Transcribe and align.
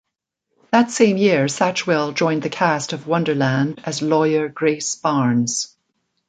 That 0.71 0.89
same 0.89 1.17
year, 1.17 1.45
Satchwell 1.47 2.15
joined 2.15 2.41
the 2.41 2.49
cast 2.49 2.91
of 2.91 3.05
"Wonderland" 3.05 3.83
as 3.85 4.01
lawyer 4.01 4.49
Grace 4.49 4.95
Barnes. 4.95 5.77